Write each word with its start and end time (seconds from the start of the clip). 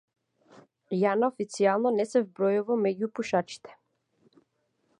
Јања 1.01 1.27
официјално 1.27 1.91
не 1.97 2.07
се 2.13 2.21
вбројува 2.23 2.79
меѓу 2.87 3.11
пушачите. 3.19 3.77